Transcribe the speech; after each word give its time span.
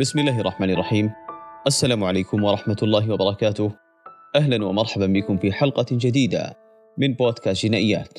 بسم 0.00 0.18
الله 0.18 0.40
الرحمن 0.40 0.70
الرحيم. 0.70 1.10
السلام 1.66 2.04
عليكم 2.04 2.44
ورحمة 2.44 2.76
الله 2.82 3.12
وبركاته. 3.12 3.72
أهلا 4.36 4.64
ومرحبا 4.64 5.06
بكم 5.06 5.38
في 5.38 5.52
حلقة 5.52 5.86
جديدة 5.90 6.54
من 6.98 7.14
بودكاست 7.14 7.66
جنائيات. 7.66 8.18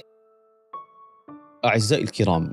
أعزائي 1.66 2.04
الكرام 2.04 2.52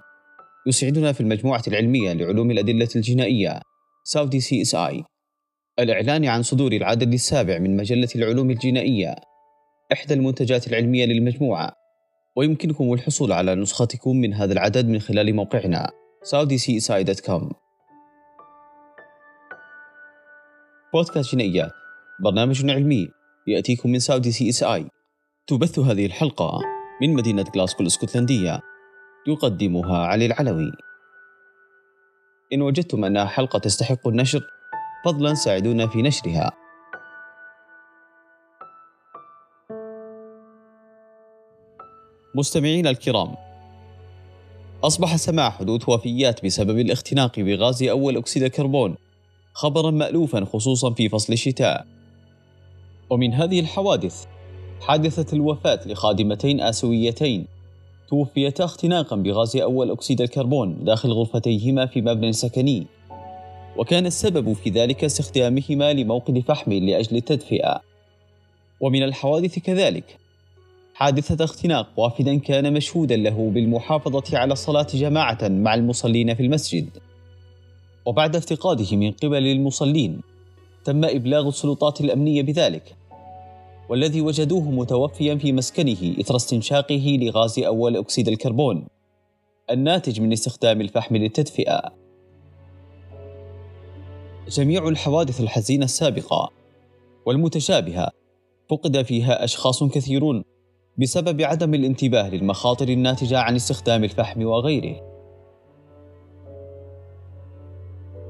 يسعدنا 0.67 1.13
في 1.13 1.21
المجموعة 1.21 1.63
العلمية 1.69 2.13
لعلوم 2.13 2.51
الأدلة 2.51 2.89
الجنائية 2.97 3.61
Saudi 4.05 4.41
CSI 4.41 5.05
الإعلان 5.79 6.25
عن 6.25 6.43
صدور 6.43 6.73
العدد 6.73 7.13
السابع 7.13 7.59
من 7.59 7.77
مجلة 7.77 8.09
العلوم 8.17 8.51
الجنائية 8.51 9.17
إحدى 9.93 10.15
المنتجات 10.15 10.69
العلمية 10.69 11.05
للمجموعة. 11.07 11.73
ويمكنكم 12.37 12.93
الحصول 12.93 13.33
على 13.33 13.55
نسختكم 13.55 14.17
من 14.17 14.35
هذا 14.35 14.53
العدد 14.53 14.89
من 14.89 14.99
خلال 14.99 15.35
موقعنا 15.35 15.91
saudiCSI.com 16.25 17.66
بودكاست 20.97 21.35
جنائيات 21.35 21.73
برنامج 22.21 22.71
علمي 22.71 23.09
يأتيكم 23.47 23.91
من 23.91 23.99
Saudi 23.99 24.33
CSI 24.33 24.89
تبث 25.47 25.79
هذه 25.79 26.07
الحلقة 26.07 26.61
من 27.03 27.15
مدينة 27.15 27.45
غلاسكو 27.57 27.83
الإسكتلندية. 27.83 28.61
يقدمها 29.29 30.07
علي 30.07 30.27
العلوي. 30.27 30.73
إن 32.53 32.63
وجدتم 32.63 33.05
أنها 33.05 33.25
حلقة 33.25 33.59
تستحق 33.59 34.09
النشر 34.09 34.41
فضلا 35.05 35.35
ساعدونا 35.35 35.87
في 35.87 36.03
نشرها. 36.03 36.53
مستمعينا 42.35 42.91
الكرام 42.91 43.35
أصبح 44.85 45.17
سماع 45.17 45.51
حدوث 45.51 45.89
وفيات 45.89 46.45
بسبب 46.45 46.79
الاختناق 46.79 47.41
بغاز 47.41 47.83
أول 47.83 48.17
أكسيد 48.17 48.43
الكربون. 48.43 49.06
خبرا 49.57 49.91
مألوفا 49.91 50.45
خصوصا 50.45 50.91
في 50.91 51.09
فصل 51.09 51.33
الشتاء. 51.33 51.87
ومن 53.11 53.35
هذه 53.35 53.61
الحوادث 53.61 54.25
حادثة 54.81 55.37
الوفاة 55.37 55.81
لخادمتين 55.87 56.61
آسيويتين. 56.61 57.47
توفيتا 58.09 58.65
اختناقا 58.65 59.17
بغاز 59.17 59.57
أول 59.57 59.91
أكسيد 59.91 60.21
الكربون 60.21 60.85
داخل 60.85 61.13
غرفتيهما 61.13 61.87
في 61.87 62.01
مبنى 62.01 62.33
سكني. 62.33 62.87
وكان 63.77 64.07
السبب 64.07 64.53
في 64.53 64.71
ذلك 64.71 65.05
استخدامهما 65.05 65.93
لموقد 65.93 66.39
فحم 66.39 66.73
لأجل 66.73 67.17
التدفئة. 67.17 67.81
ومن 68.81 69.03
الحوادث 69.03 69.59
كذلك 69.59 70.19
حادثة 70.95 71.45
اختناق 71.45 71.89
وافدا 71.97 72.39
كان 72.39 72.73
مشهودا 72.73 73.17
له 73.17 73.51
بالمحافظة 73.51 74.39
على 74.39 74.53
الصلاة 74.53 74.87
جماعة 74.95 75.39
مع 75.43 75.75
المصلين 75.75 76.35
في 76.35 76.43
المسجد. 76.43 76.89
وبعد 78.07 78.37
افتقاده 78.37 78.97
من 78.97 79.13
قبل 79.13 79.47
المصلين 79.47 80.21
تم 80.85 81.05
إبلاغ 81.05 81.49
السلطات 81.49 82.01
الأمنية 82.01 82.43
بذلك 82.43 82.97
والذي 83.89 84.21
وجدوه 84.21 84.71
متوفيا 84.71 85.35
في 85.35 85.53
مسكنه 85.53 86.21
إثر 86.21 86.37
استنشاقه 86.37 87.19
لغاز 87.21 87.59
أول 87.59 87.97
أكسيد 87.97 88.29
الكربون 88.29 88.87
الناتج 89.71 90.21
من 90.21 90.33
استخدام 90.33 90.81
الفحم 90.81 91.17
للتدفئة 91.17 91.83
جميع 94.49 94.89
الحوادث 94.89 95.41
الحزينة 95.41 95.85
السابقة 95.85 96.51
والمتشابهة 97.27 98.11
فقد 98.71 99.03
فيها 99.03 99.45
أشخاص 99.45 99.85
كثيرون 99.85 100.45
بسبب 100.99 101.43
عدم 101.43 101.75
الانتباه 101.75 102.29
للمخاطر 102.29 102.89
الناتجة 102.89 103.39
عن 103.39 103.55
استخدام 103.55 104.05
الفحم 104.05 104.45
وغيره. 104.45 105.16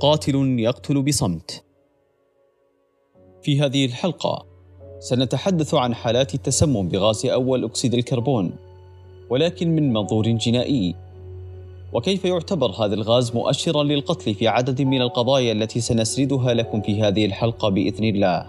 قاتل 0.00 0.60
يقتل 0.60 1.02
بصمت. 1.02 1.64
في 3.42 3.60
هذه 3.60 3.84
الحلقة 3.84 4.46
سنتحدث 4.98 5.74
عن 5.74 5.94
حالات 5.94 6.34
التسمم 6.34 6.88
بغاز 6.88 7.26
أول 7.26 7.64
أكسيد 7.64 7.94
الكربون، 7.94 8.56
ولكن 9.30 9.76
من 9.76 9.92
منظور 9.92 10.28
جنائي. 10.28 10.94
وكيف 11.92 12.24
يعتبر 12.24 12.70
هذا 12.70 12.94
الغاز 12.94 13.34
مؤشرا 13.34 13.82
للقتل 13.82 14.34
في 14.34 14.48
عدد 14.48 14.82
من 14.82 15.02
القضايا 15.02 15.52
التي 15.52 15.80
سنسردها 15.80 16.54
لكم 16.54 16.80
في 16.80 17.02
هذه 17.02 17.26
الحلقة 17.26 17.68
بإذن 17.68 18.04
الله. 18.04 18.48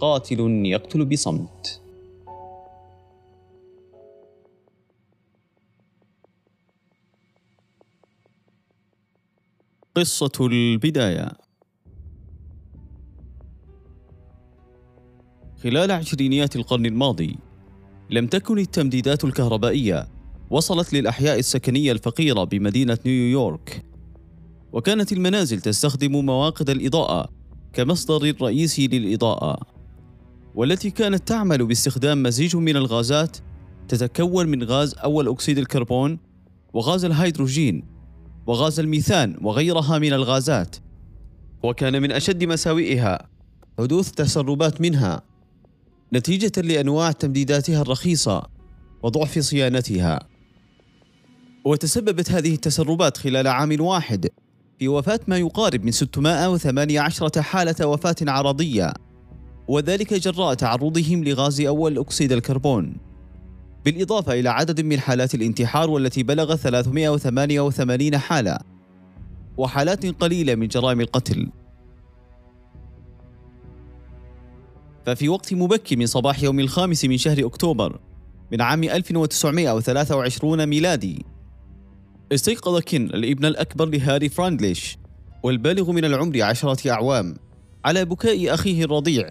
قاتل 0.00 0.66
يقتل 0.66 1.04
بصمت. 1.04 1.81
قصة 9.94 10.32
البداية. 10.40 11.32
خلال 15.62 15.90
عشرينيات 15.90 16.56
القرن 16.56 16.86
الماضي 16.86 17.38
لم 18.10 18.26
تكن 18.26 18.58
التمديدات 18.58 19.24
الكهربائية 19.24 20.08
وصلت 20.50 20.92
للأحياء 20.92 21.38
السكنية 21.38 21.92
الفقيرة 21.92 22.44
بمدينة 22.44 22.98
نيويورك. 23.06 23.84
وكانت 24.72 25.12
المنازل 25.12 25.60
تستخدم 25.60 26.12
مواقد 26.24 26.70
الإضاءة 26.70 27.28
كمصدر 27.72 28.34
رئيسي 28.42 28.86
للإضاءة 28.86 29.60
والتي 30.54 30.90
كانت 30.90 31.28
تعمل 31.28 31.66
باستخدام 31.66 32.22
مزيج 32.22 32.56
من 32.56 32.76
الغازات 32.76 33.36
تتكون 33.88 34.48
من 34.48 34.64
غاز 34.64 34.94
أول 34.94 35.28
أكسيد 35.28 35.58
الكربون 35.58 36.18
وغاز 36.72 37.04
الهيدروجين. 37.04 37.91
وغاز 38.46 38.80
الميثان 38.80 39.36
وغيرها 39.40 39.98
من 39.98 40.12
الغازات. 40.12 40.76
وكان 41.62 42.02
من 42.02 42.12
أشد 42.12 42.44
مساوئها. 42.44 43.28
حدوث 43.78 44.10
تسربات 44.10 44.80
منها. 44.80 45.22
نتيجة 46.12 46.60
لأنواع 46.60 47.12
تمديداتها 47.12 47.82
الرخيصة 47.82 48.42
وضعف 49.02 49.38
صيانتها. 49.38 50.20
وتسببت 51.64 52.30
هذه 52.30 52.54
التسربات 52.54 53.16
خلال 53.16 53.48
عام 53.48 53.80
واحد 53.80 54.28
في 54.78 54.88
وفاة 54.88 55.20
ما 55.28 55.36
يقارب 55.38 55.84
من 55.84 55.90
618 55.90 57.42
حالة 57.42 57.86
وفاة 57.86 58.16
عرضية 58.22 58.94
وذلك 59.68 60.14
جراء 60.14 60.54
تعرضهم 60.54 61.24
لغاز 61.24 61.60
أول 61.60 61.98
أكسيد 61.98 62.32
الكربون. 62.32 63.11
بالإضافة 63.84 64.32
إلى 64.32 64.48
عدد 64.48 64.80
من 64.80 65.00
حالات 65.00 65.34
الانتحار 65.34 65.90
والتي 65.90 66.22
بلغ 66.22 66.56
388 66.56 68.18
حالة 68.18 68.58
وحالات 69.56 70.06
قليلة 70.06 70.54
من 70.54 70.68
جرائم 70.68 71.00
القتل. 71.00 71.48
ففي 75.06 75.28
وقت 75.28 75.54
مبكر 75.54 75.96
من 75.96 76.06
صباح 76.06 76.42
يوم 76.42 76.60
الخامس 76.60 77.04
من 77.04 77.18
شهر 77.18 77.46
أكتوبر 77.46 78.00
من 78.52 78.60
عام 78.60 78.84
1923 78.84 80.66
ميلادي 80.66 81.24
استيقظ 82.32 82.80
كين 82.80 83.04
الابن 83.04 83.44
الأكبر 83.44 83.86
لهاري 83.86 84.28
فراندليش 84.28 84.98
والبالغ 85.42 85.92
من 85.92 86.04
العمر 86.04 86.42
عشرة 86.42 86.90
أعوام 86.90 87.34
على 87.84 88.04
بكاء 88.04 88.54
أخيه 88.54 88.84
الرضيع 88.84 89.30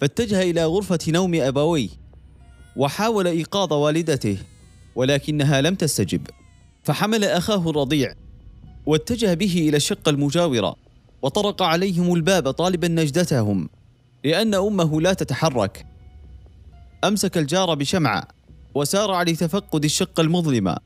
فاتجه 0.00 0.42
إلى 0.42 0.64
غرفة 0.64 0.98
نوم 1.08 1.34
أبويه 1.34 1.88
وحاول 2.76 3.26
إيقاظ 3.26 3.72
والدته 3.72 4.38
ولكنها 4.94 5.60
لم 5.60 5.74
تستجب. 5.74 6.26
فحمل 6.82 7.24
أخاه 7.24 7.70
الرضيع 7.70 8.14
واتجه 8.86 9.34
به 9.34 9.68
إلى 9.68 9.76
الشقة 9.76 10.10
المجاورة 10.10 10.76
وطرق 11.22 11.62
عليهم 11.62 12.14
الباب 12.14 12.50
طالبا 12.50 12.88
نجدتهم 12.88 13.68
لأن 14.24 14.54
أمه 14.54 15.00
لا 15.00 15.12
تتحرك. 15.12 15.86
أمسك 17.04 17.38
الجار 17.38 17.74
بشمعه 17.74 18.28
وسارع 18.74 19.22
لتفقد 19.22 19.84
الشقة 19.84 20.20
المظلمة. 20.20 20.76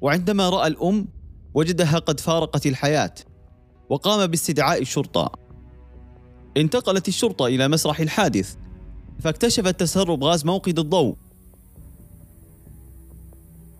وعندما 0.00 0.48
رأى 0.48 0.66
الأم 0.66 1.08
وجدها 1.54 1.98
قد 1.98 2.20
فارقت 2.20 2.66
الحياة 2.66 3.14
وقام 3.88 4.26
باستدعاء 4.26 4.82
الشرطة. 4.82 5.32
انتقلت 6.56 7.08
الشرطة 7.08 7.46
إلى 7.46 7.68
مسرح 7.68 8.00
الحادث. 8.00 8.56
فاكتشفت 9.22 9.80
تسرب 9.80 10.24
غاز 10.24 10.44
موقد 10.44 10.78
الضوء. 10.78 11.16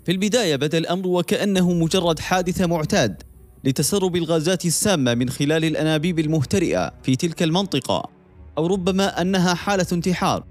في 0.04 0.12
البداية 0.12 0.56
بدا 0.56 0.78
الأمر 0.78 1.06
وكأنه 1.06 1.72
مجرد 1.72 2.18
حادثة 2.18 2.66
معتاد 2.66 3.22
لتسرب 3.64 4.16
الغازات 4.16 4.64
السامة 4.64 5.14
من 5.14 5.30
خلال 5.30 5.64
الأنابيب 5.64 6.18
المهترئة 6.18 6.92
في 7.02 7.16
تلك 7.16 7.42
المنطقة 7.42 8.10
أو 8.58 8.66
ربما 8.66 9.20
أنها 9.20 9.54
حالة 9.54 9.86
انتحار. 9.92 10.44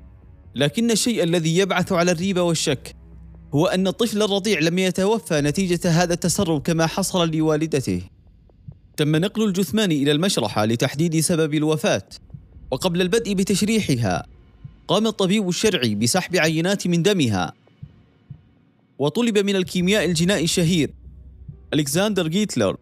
لكن 0.55 0.91
الشيء 0.91 1.23
الذي 1.23 1.57
يبعث 1.57 1.91
على 1.91 2.11
الريبة 2.11 2.41
والشك 2.41 2.95
هو 3.53 3.65
أن 3.65 3.87
الطفل 3.87 4.21
الرضيع 4.21 4.59
لم 4.59 4.79
يتوفى 4.79 5.41
نتيجة 5.41 5.89
هذا 5.89 6.13
التسرب 6.13 6.61
كما 6.61 6.87
حصل 6.87 7.31
لوالدته. 7.31 8.01
تم 8.97 9.15
نقل 9.15 9.43
الجثمان 9.43 9.91
إلى 9.91 10.11
المشرحة 10.11 10.65
لتحديد 10.65 11.19
سبب 11.19 11.53
الوفاة 11.53 12.09
وقبل 12.71 13.01
البدء 13.01 13.33
بتشريحها 13.33 14.25
قام 14.87 15.07
الطبيب 15.07 15.49
الشرعي 15.49 15.95
بسحب 15.95 16.35
عينات 16.35 16.87
من 16.87 17.03
دمها 17.03 17.53
وطلب 18.99 19.37
من 19.37 19.55
الكيمياء 19.55 20.05
الجنائي 20.05 20.43
الشهير 20.43 20.93
ألكسندر 21.73 22.27
جيتلر 22.27 22.77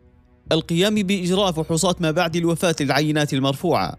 القيام 0.52 0.96
بإجراء 0.96 1.52
فحوصات 1.52 2.02
ما 2.02 2.12
بعد 2.12 2.36
الوفاة 2.36 2.76
للعينات 2.82 3.34
المرفوعة. 3.34 3.98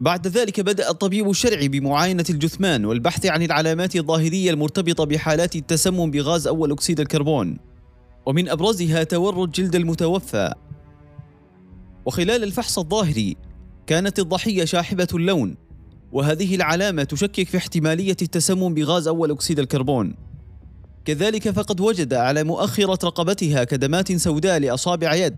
بعد 0.00 0.26
ذلك 0.26 0.60
بدأ 0.60 0.90
الطبيب 0.90 1.30
الشرعي 1.30 1.68
بمعاينة 1.68 2.24
الجثمان 2.30 2.84
والبحث 2.84 3.26
عن 3.26 3.42
العلامات 3.42 3.96
الظاهرية 3.96 4.50
المرتبطة 4.50 5.04
بحالات 5.04 5.56
التسمم 5.56 6.10
بغاز 6.10 6.46
أول 6.46 6.72
أكسيد 6.72 7.00
الكربون 7.00 7.58
ومن 8.26 8.48
أبرزها 8.48 9.02
تورد 9.04 9.50
جلد 9.50 9.74
المتوفى. 9.74 10.54
وخلال 12.06 12.42
الفحص 12.44 12.78
الظاهري 12.78 13.36
كانت 13.86 14.18
الضحية 14.18 14.64
شاحبة 14.64 15.08
اللون 15.14 15.56
وهذه 16.12 16.54
العلامة 16.54 17.04
تشكك 17.04 17.48
في 17.48 17.56
احتمالية 17.56 18.16
التسمم 18.22 18.74
بغاز 18.74 19.08
أول 19.08 19.30
أكسيد 19.30 19.58
الكربون. 19.58 20.14
كذلك 21.04 21.50
فقد 21.50 21.80
وجد 21.80 22.14
على 22.14 22.44
مؤخرة 22.44 23.06
رقبتها 23.06 23.64
كدمات 23.64 24.12
سوداء 24.12 24.58
لأصابع 24.58 25.14
يد. 25.14 25.36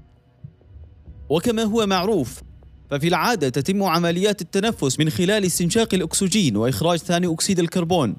وكما 1.28 1.62
هو 1.62 1.86
معروف 1.86 2.42
ففي 2.90 3.08
العادة 3.08 3.48
تتم 3.48 3.82
عمليات 3.82 4.42
التنفس 4.42 5.00
من 5.00 5.10
خلال 5.10 5.44
استنشاق 5.44 5.94
الأكسجين 5.94 6.56
وإخراج 6.56 6.98
ثاني 6.98 7.32
أكسيد 7.32 7.58
الكربون. 7.58 8.16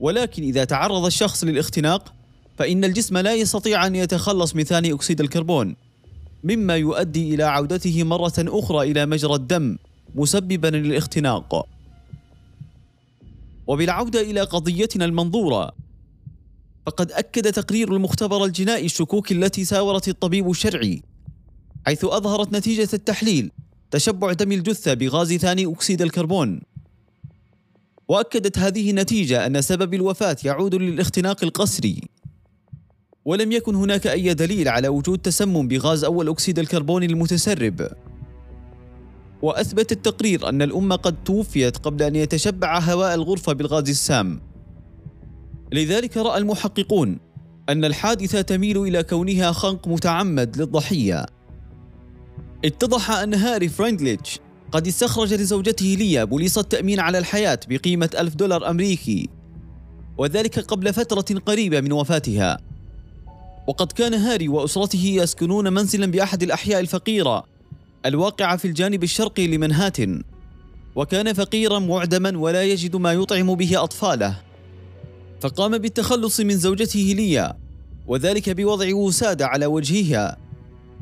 ولكن 0.00 0.42
إذا 0.42 0.64
تعرض 0.64 1.04
الشخص 1.04 1.44
للاختناق 1.44 2.14
فإن 2.58 2.84
الجسم 2.84 3.18
لا 3.18 3.34
يستطيع 3.34 3.86
أن 3.86 3.96
يتخلص 3.96 4.54
من 4.54 4.64
ثاني 4.64 4.92
أكسيد 4.92 5.20
الكربون 5.20 5.76
مما 6.44 6.76
يؤدي 6.76 7.34
إلى 7.34 7.42
عودته 7.42 8.02
مرة 8.02 8.34
أخرى 8.38 8.90
إلى 8.90 9.06
مجرى 9.06 9.34
الدم. 9.34 9.78
مسببا 10.14 10.68
للاختناق. 10.68 11.66
وبالعودة 13.66 14.20
إلى 14.20 14.40
قضيتنا 14.40 15.04
المنظورة 15.04 15.72
فقد 16.86 17.12
أكد 17.12 17.52
تقرير 17.52 17.92
المختبر 17.92 18.44
الجنائي 18.44 18.86
الشكوك 18.86 19.32
التي 19.32 19.64
ساورت 19.64 20.08
الطبيب 20.08 20.50
الشرعي 20.50 21.02
حيث 21.86 22.04
أظهرت 22.04 22.52
نتيجة 22.52 22.88
التحليل 22.94 23.50
تشبع 23.90 24.32
دم 24.32 24.52
الجثة 24.52 24.94
بغاز 24.94 25.34
ثاني 25.34 25.66
أكسيد 25.66 26.02
الكربون. 26.02 26.60
وأكدت 28.08 28.58
هذه 28.58 28.90
النتيجة 28.90 29.46
أن 29.46 29.62
سبب 29.62 29.94
الوفاة 29.94 30.36
يعود 30.44 30.74
للاختناق 30.74 31.44
القسري. 31.44 32.00
ولم 33.24 33.52
يكن 33.52 33.74
هناك 33.74 34.06
أي 34.06 34.34
دليل 34.34 34.68
على 34.68 34.88
وجود 34.88 35.18
تسمم 35.18 35.68
بغاز 35.68 36.04
أول 36.04 36.28
أكسيد 36.28 36.58
الكربون 36.58 37.02
المتسرب. 37.02 37.88
وأثبت 39.42 39.92
التقرير 39.92 40.48
أن 40.48 40.62
الأم 40.62 40.92
قد 40.92 41.24
توفيت 41.24 41.76
قبل 41.76 42.02
أن 42.02 42.16
يتشبع 42.16 42.78
هواء 42.78 43.14
الغرفة 43.14 43.52
بالغاز 43.52 43.88
السام. 43.88 44.40
لذلك 45.72 46.16
رأى 46.16 46.38
المحققون 46.38 47.18
أن 47.68 47.84
الحادثة 47.84 48.40
تميل 48.40 48.82
إلى 48.82 49.02
كونها 49.02 49.52
خنق 49.52 49.88
متعمد 49.88 50.56
للضحية. 50.56 51.26
اتضح 52.64 53.10
أن 53.10 53.34
هاري 53.34 53.68
فرانجليتش 53.68 54.38
قد 54.72 54.86
استخرج 54.86 55.34
لزوجته 55.34 55.96
ليا 55.98 56.24
بوليصة 56.24 56.62
تأمين 56.62 57.00
على 57.00 57.18
الحياة 57.18 57.60
بقيمة 57.68 58.10
ألف 58.18 58.34
دولار 58.34 58.70
أمريكي 58.70 59.28
وذلك 60.18 60.58
قبل 60.58 60.92
فترة 60.92 61.38
قريبة 61.38 61.80
من 61.80 61.92
وفاتها. 61.92 62.58
وقد 63.68 63.92
كان 63.92 64.14
هاري 64.14 64.48
وأسرته 64.48 65.04
يسكنون 65.04 65.72
منزلا 65.72 66.06
بأحد 66.06 66.42
الأحياء 66.42 66.80
الفقيرة 66.80 67.44
الواقعة 68.06 68.56
في 68.56 68.64
الجانب 68.64 69.02
الشرقي 69.02 69.46
لمنهاتن 69.46 70.22
وكان 70.96 71.32
فقيرا 71.32 71.78
معدما 71.78 72.38
ولا 72.38 72.62
يجد 72.62 72.96
ما 72.96 73.12
يطعم 73.12 73.54
به 73.54 73.82
أطفاله. 73.82 74.40
فقام 75.40 75.78
بالتخلص 75.78 76.40
من 76.40 76.56
زوجته 76.56 77.14
ليا 77.16 77.56
وذلك 78.06 78.50
بوضع 78.50 78.94
وسادة 78.94 79.46
على 79.46 79.66
وجهها 79.66 80.36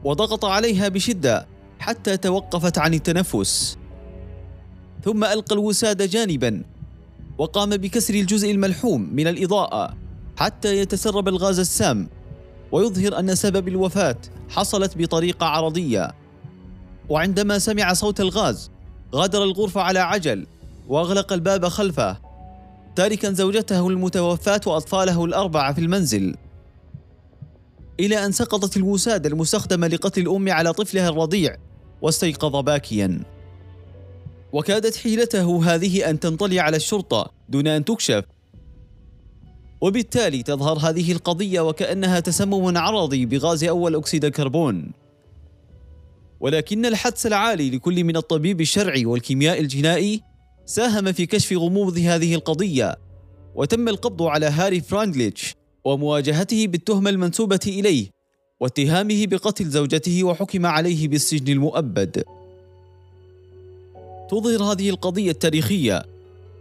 وضغط 0.04 0.44
عليها 0.44 0.88
بشدة 0.88 1.46
حتى 1.78 2.16
توقفت 2.16 2.78
عن 2.78 2.94
التنفس. 2.94 3.78
ثم 5.04 5.24
ألقى 5.24 5.54
الوسادة 5.54 6.06
جانبا 6.06 6.62
وقام 7.38 7.70
بكسر 7.70 8.14
الجزء 8.14 8.50
الملحوم 8.50 9.10
من 9.12 9.26
الإضاءة 9.26 9.96
حتى 10.36 10.78
يتسرب 10.78 11.28
الغاز 11.28 11.58
السام 11.58 12.08
ويظهر 12.72 13.18
أن 13.18 13.34
سبب 13.34 13.68
الوفاة 13.68 14.16
حصلت 14.48 14.98
بطريقة 14.98 15.46
عرضية. 15.46 16.25
وعندما 17.08 17.58
سمع 17.58 17.92
صوت 17.92 18.20
الغاز 18.20 18.70
غادر 19.14 19.42
الغرفة 19.42 19.80
على 19.80 19.98
عجل 19.98 20.46
وأغلق 20.88 21.32
الباب 21.32 21.68
خلفه. 21.68 22.18
تاركا 22.96 23.32
زوجته 23.32 23.88
المتوفاة 23.88 24.60
وأطفاله 24.66 25.24
الأربعة 25.24 25.72
في 25.72 25.80
المنزل. 25.80 26.36
إلى 28.00 28.26
أن 28.26 28.32
سقطت 28.32 28.76
الوسادة 28.76 29.28
المستخدمة 29.28 29.86
لقتل 29.86 30.20
الأم 30.20 30.48
على 30.48 30.72
طفلها 30.72 31.08
الرضيع 31.08 31.56
واستيقظ 32.02 32.56
باكيا. 32.56 33.20
وكادت 34.52 34.96
حيلته 34.96 35.74
هذه 35.74 36.10
أن 36.10 36.20
تنطلي 36.20 36.60
على 36.60 36.76
الشرطة 36.76 37.30
دون 37.48 37.66
أن 37.66 37.84
تكشف. 37.84 38.24
وبالتالي 39.80 40.42
تظهر 40.42 40.78
هذه 40.78 41.12
القضية 41.12 41.60
وكأنها 41.60 42.20
تسمم 42.20 42.78
عرضي 42.78 43.26
بغاز 43.26 43.64
أول 43.64 43.94
أكسيد 43.96 44.24
الكربون. 44.24 44.92
ولكن 46.46 46.86
الحدس 46.86 47.26
العالي 47.26 47.70
لكل 47.70 48.04
من 48.04 48.16
الطبيب 48.16 48.60
الشرعي 48.60 49.06
والكيميائي 49.06 49.60
الجنائي 49.60 50.22
ساهم 50.66 51.12
في 51.12 51.26
كشف 51.26 51.52
غموض 51.52 51.98
هذه 51.98 52.34
القضية 52.34 52.96
وتم 53.54 53.88
القبض 53.88 54.22
على 54.22 54.46
هاري 54.46 54.80
فرانجليتش 54.80 55.54
ومواجهته 55.84 56.66
بالتهمة 56.66 57.10
المنسوبة 57.10 57.60
إليه 57.66 58.10
واتهامه 58.60 59.26
بقتل 59.26 59.64
زوجته 59.64 60.24
وحكم 60.24 60.66
عليه 60.66 61.08
بالسجن 61.08 61.52
المؤبد. 61.52 62.24
تظهر 64.30 64.62
هذه 64.62 64.90
القضية 64.90 65.30
التاريخية 65.30 66.02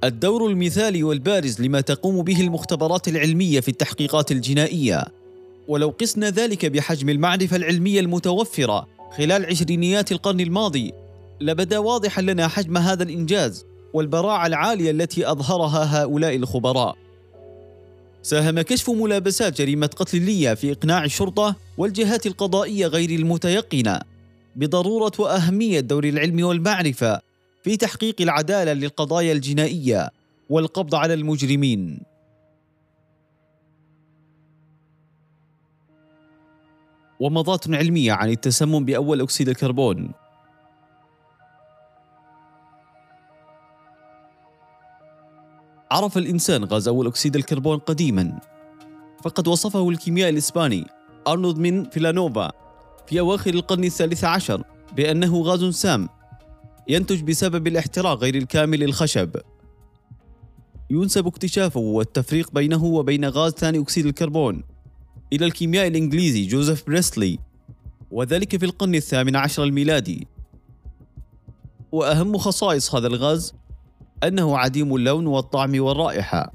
الدور 0.04 0.48
المثالي 0.48 1.04
والبارز 1.04 1.62
لما 1.62 1.82
تقوم 1.82 2.22
به 2.22 2.42
المختبرات 2.42 3.08
العلمية 3.08 3.60
في 3.60 3.70
التحقيقات 3.70 4.32
الجنائية 4.32 5.06
ولو 5.68 5.90
قسنا 5.90 6.30
ذلك 6.30 6.66
بحجم 6.66 7.10
المعرفة 7.10 7.56
العلمية 7.56 8.00
المتوفرة 8.00 8.95
خلال 9.18 9.46
عشرينيات 9.46 10.12
القرن 10.12 10.40
الماضي 10.40 10.94
لبدا 11.42 11.78
واضحا 11.78 12.22
لنا 12.22 12.48
حجم 12.48 12.78
هذا 12.78 13.04
الإنجاز 13.04 13.66
والبراعة 13.94 14.48
العالية 14.48 14.92
التي 14.92 15.32
أظهرها 15.32 16.02
هؤلاء 16.02 16.36
الخبراء 16.36 16.96
ساهم 18.22 18.62
كشف 18.62 18.90
ملابسات 18.90 19.62
جريمة 19.62 19.88
قتل 19.88 20.22
ليا 20.22 20.56
في 20.56 20.72
إقناع 20.72 21.04
الشرطة 21.04 21.56
والجهات 21.78 22.26
القضائية 22.26 22.88
غير 22.88 23.10
المتيقنة 23.10 24.00
بضرورة 24.56 25.12
وأهمية 25.20 25.80
دور 25.80 26.04
العلم 26.04 26.44
والمعرفة 26.44 27.22
في 27.64 27.78
تحقيق 27.78 28.22
العدالة 28.22 28.74
للقضايا 28.74 29.34
الجنائية 29.34 30.10
والقبض 30.50 30.96
على 30.96 31.14
المجرمين. 31.14 32.00
ومضات 37.20 37.74
علمية 37.74 38.14
عن 38.14 38.30
التسمم 38.30 38.86
بأول 38.86 39.22
أكسيد 39.22 39.50
الكربون. 39.50 40.12
عرف 45.92 46.18
الإنسان 46.18 46.64
غاز 46.64 46.88
أول 46.88 47.08
أكسيد 47.08 47.36
الكربون 47.36 47.78
قديما. 47.78 48.40
فقد 49.24 49.48
وصفه 49.48 49.90
الكيميائي 49.90 50.30
الإسباني 50.30 50.88
أرنولد 51.28 51.58
من 51.58 51.90
فيلانوفا 51.90 52.52
في 53.08 53.20
أواخر 53.20 53.54
القرن 53.54 53.84
الثالث 53.84 54.24
عشر 54.24 54.64
بأنه 54.96 55.42
غاز 55.42 55.64
سام 55.64 56.10
ينتج 56.88 57.22
بسبب 57.24 57.68
الاحتراق 57.68 58.18
غير 58.18 58.36
الكامل 58.36 58.80
للخشب. 58.80 59.36
ينسب 60.90 61.28
اكتشافه 61.28 61.80
والتفريق 61.80 62.52
بينه 62.52 62.84
وبين 62.84 63.26
غاز 63.26 63.52
ثاني 63.52 63.80
أكسيد 63.80 64.06
الكربون. 64.06 64.64
إلى 65.36 65.46
الكيميائي 65.46 65.88
الإنجليزي 65.88 66.48
جوزيف 66.48 66.88
بريستلي 66.88 67.40
وذلك 68.12 68.58
في 68.58 68.66
القرن 68.66 68.96
الثامن 68.96 69.36
عشر 69.36 69.64
الميلادي. 69.64 70.28
وأهم 71.92 72.38
خصائص 72.38 72.96
هذا 72.96 73.08
الغاز 73.08 73.54
أنه 74.24 74.58
عديم 74.58 74.96
اللون 74.96 75.28
والطعم 75.28 75.82
والرائحة 75.82 76.54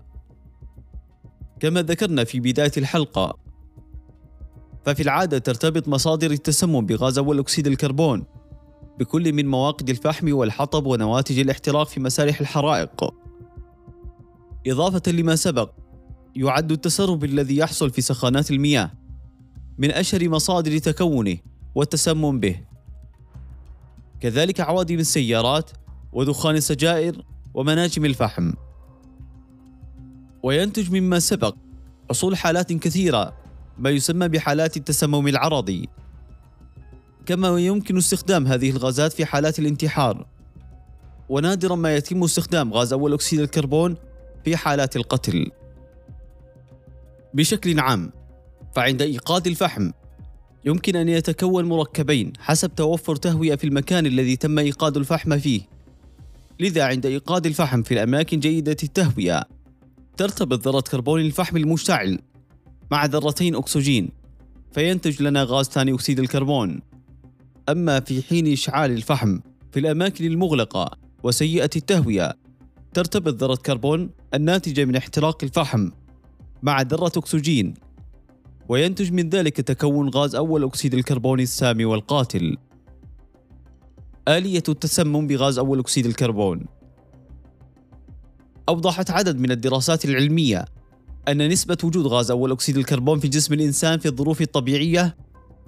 كما 1.61 1.83
ذكرنا 1.83 2.25
في 2.25 2.41
بداية 2.41 2.73
الحلقة. 2.77 3.39
ففي 4.85 5.03
العادة 5.03 5.39
ترتبط 5.39 5.89
مصادر 5.89 6.31
التسمم 6.31 6.87
بغاز 6.87 7.19
أول 7.19 7.39
أكسيد 7.39 7.67
الكربون 7.67 8.25
بكل 8.99 9.33
من 9.33 9.47
مواقد 9.47 9.91
الفحم 9.91 10.33
والحطب 10.33 10.87
ونواتج 10.87 11.39
الاحتراق 11.39 11.87
في 11.87 12.01
مسارح 12.01 12.41
الحرائق. 12.41 13.15
إضافة 14.67 15.13
لما 15.13 15.37
سبق 15.37 15.71
يعد 16.37 16.73
التسرب 16.73 17.25
الذي 17.25 17.57
يحصل 17.57 17.91
في 17.91 18.01
سخانات 18.01 18.51
المياه 18.51 18.91
من 19.79 19.91
أشهر 19.91 20.29
مصادر 20.29 20.79
تكونه 20.79 21.39
والتسمم 21.75 22.41
به. 22.41 22.61
كذلك 24.21 24.61
عوادم 24.61 24.99
السيارات 24.99 25.71
ودخان 26.13 26.57
السجائر 26.57 27.25
ومناجم 27.55 28.05
الفحم. 28.05 28.53
وينتج 30.43 30.93
مما 30.93 31.19
سبق 31.19 31.57
حصول 32.11 32.37
حالات 32.37 32.73
كثيرة 32.73 33.37
ما 33.79 33.91
يسمى 33.91 34.29
بحالات 34.29 34.77
التسمم 34.77 35.29
العرضي. 35.29 35.89
كما 37.27 37.59
يمكن 37.59 37.97
استخدام 37.97 38.47
هذه 38.47 38.71
الغازات 38.71 39.13
في 39.13 39.25
حالات 39.25 39.59
الانتحار. 39.59 40.27
ونادرا 41.29 41.75
ما 41.75 41.97
يتم 41.97 42.25
استخدام 42.25 42.75
غاز 42.75 42.93
أول 42.93 43.13
أكسيد 43.13 43.41
الكربون 43.41 43.97
في 44.45 44.57
حالات 44.57 44.97
القتل. 44.97 45.51
بشكل 47.35 47.81
عام 47.81 48.13
فعند 48.77 49.03
إيقاد 49.03 49.47
الفحم 49.47 49.91
يمكن 50.65 50.97
أن 50.97 51.09
يتكون 51.09 51.65
مركبين 51.65 52.33
حسب 52.39 52.75
توفر 52.75 53.17
تهوية 53.17 53.55
في 53.55 53.65
المكان 53.65 54.07
الذي 54.07 54.37
تم 54.37 54.59
إيقاد 54.59 54.97
الفحم 54.97 55.39
فيه. 55.39 55.61
لذا 56.61 56.85
عند 56.85 57.07
إيقاد 57.07 57.47
الفحم 57.47 57.83
في 57.83 57.95
الأماكن 57.95 58.41
جيدة 58.41 58.77
التهوية 58.83 59.45
ترتبط 60.17 60.69
ذرة 60.69 60.81
كربون 60.81 61.21
الفحم 61.21 61.57
المشتعل 61.57 62.19
مع 62.91 63.05
ذرتين 63.05 63.55
أكسجين 63.55 64.09
فينتج 64.73 65.23
لنا 65.23 65.45
غاز 65.49 65.67
ثاني 65.67 65.95
أكسيد 65.95 66.21
الكربون. 66.21 66.81
أما 67.69 68.01
في 68.01 68.23
حين 68.23 68.53
إشعال 68.53 68.91
الفحم 68.91 69.41
في 69.73 69.81
الأماكن 69.81 70.25
المغلقة 70.25 70.91
وسيئة 71.23 71.71
التهوية 71.77 72.37
ترتبط 72.95 73.35
ذرة 73.35 73.55
كربون 73.55 74.11
الناتجة 74.35 74.85
من 74.85 74.97
احتراق 74.97 75.45
الفحم 75.45 75.91
مع 76.63 76.83
ذرة 76.83 77.13
أكسجين. 77.17 77.75
وينتج 78.69 79.13
من 79.13 79.29
ذلك 79.29 79.57
تكون 79.57 80.09
غاز 80.09 80.35
أول 80.35 80.65
أكسيد 80.65 80.95
الكربون 80.95 81.41
السام 81.41 81.85
والقاتل. 81.85 82.57
آلية 84.29 84.63
التسمم 84.69 85.27
بغاز 85.27 85.59
أول 85.59 85.79
أكسيد 85.79 86.07
الكربون. 86.07 86.67
أوضحت 88.69 89.11
عدد 89.11 89.39
من 89.39 89.51
الدراسات 89.51 90.05
العلمية 90.05 90.65
أن 91.29 91.49
نسبة 91.49 91.79
وجود 91.85 92.07
غاز 92.07 92.31
أول 92.31 92.53
أكسيد 92.53 92.77
الكربون 92.77 93.19
في 93.19 93.29
جسم 93.29 93.55
الإنسان 93.55 93.99
في 93.99 94.07
الظروف 94.07 94.43
الطبيعية 94.43 95.17